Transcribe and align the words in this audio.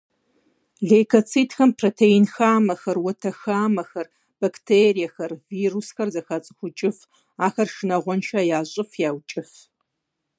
Лейкоцитхэм 0.87 1.69
протеин 1.79 2.25
хамэхэр, 2.33 2.97
уэтэ 3.05 3.31
хамэхэр, 3.39 4.07
бактериехэр, 4.39 5.31
вирусхэр 5.57 6.09
зэхацӏыхукӏыф, 6.13 6.97
ахэр 7.45 7.69
шынагъуэншэ 7.75 8.39
ящӏыф, 8.59 8.89
яукӏыф. 9.09 9.51